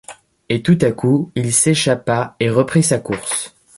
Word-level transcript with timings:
Et 0.49 0.63
tout 0.63 0.79
à 0.81 0.91
coup, 0.91 1.31
il 1.35 1.53
s’échappa 1.53 2.35
et 2.39 2.49
reprit 2.49 2.81
sa 2.81 2.97
course. 2.97 3.53